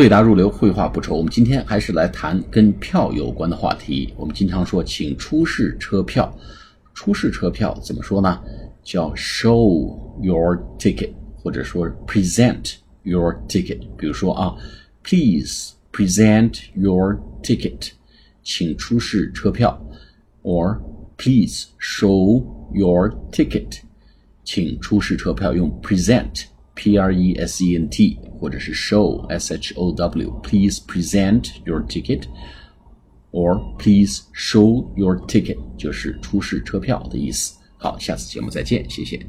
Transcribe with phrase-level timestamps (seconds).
[0.00, 1.14] 对答如流，绘画不愁。
[1.14, 4.14] 我们今天还是来谈跟票有关的话题。
[4.16, 6.34] 我们经常说，请出示车票。
[6.94, 8.40] 出示车票怎么说呢？
[8.82, 13.80] 叫 show your ticket，或者说 present your ticket。
[13.98, 14.56] 比如说啊
[15.04, 17.90] ，please present your ticket，
[18.42, 19.78] 请出示车票
[20.42, 20.78] ；or
[21.18, 22.42] please show
[22.72, 23.80] your ticket，
[24.44, 25.52] 请出示车票。
[25.52, 26.44] 用 present。
[26.79, 32.23] P R E S E N T，或者是 show S H O W。Please present your ticket,
[33.31, 37.55] or please show your ticket，就是出示车票的意思。
[37.77, 39.25] 好，下次节目再见，谢谢。